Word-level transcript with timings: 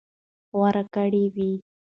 غوره 0.57 0.83
کړى 0.93 1.23
وي. 1.35 1.51